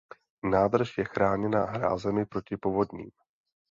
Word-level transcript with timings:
Nádrž 0.43 0.97
je 0.97 1.05
chráněna 1.05 1.65
hrázemi 1.65 2.25
proti 2.25 2.57
povodním. 2.57 3.11